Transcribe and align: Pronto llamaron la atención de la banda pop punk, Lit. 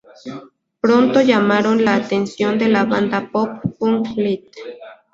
Pronto 0.81 1.21
llamaron 1.21 1.85
la 1.85 1.93
atención 1.93 2.57
de 2.57 2.69
la 2.69 2.85
banda 2.85 3.29
pop 3.31 3.51
punk, 3.79 4.07
Lit. 4.17 4.49